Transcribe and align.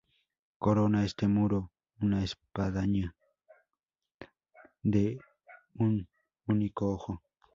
Corona 0.57 1.05
este 1.05 1.27
muro 1.27 1.69
una 1.99 2.23
espadaña 2.23 3.15
de 4.81 5.19
un 5.75 6.09
único 6.47 6.89
ojo. 6.91 7.21